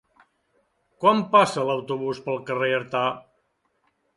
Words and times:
Quan 1.03 1.21
passa 1.35 1.65
l'autobús 1.67 2.23
pel 2.29 2.41
carrer 2.49 2.73
Artà? 2.79 3.05